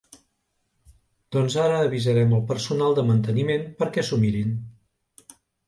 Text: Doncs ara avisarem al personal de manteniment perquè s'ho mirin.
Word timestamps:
Doncs 1.35 1.57
ara 1.65 1.75
avisarem 1.89 2.33
al 2.39 2.43
personal 2.53 2.99
de 3.01 3.05
manteniment 3.13 3.71
perquè 3.85 4.07
s'ho 4.09 4.23
mirin. 4.27 4.59